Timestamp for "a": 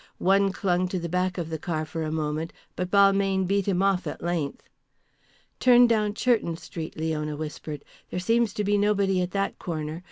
2.01-2.11